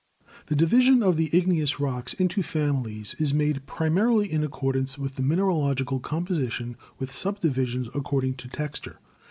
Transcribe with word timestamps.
The 0.47 0.55
division 0.55 1.03
of 1.03 1.15
the 1.15 1.29
igneous 1.31 1.79
rocks 1.79 2.13
into 2.15 2.41
families 2.41 3.13
is 3.19 3.35
made 3.35 3.67
primarily 3.67 4.31
in 4.33 4.43
accordance 4.43 4.97
with 4.97 5.13
the 5.13 5.21
mineralogical 5.21 5.99
composi 5.99 6.49
tion, 6.51 6.75
with 6.97 7.11
subdivisions 7.11 7.87
according 7.93 8.37
to 8.37 8.47
texture. 8.47 8.99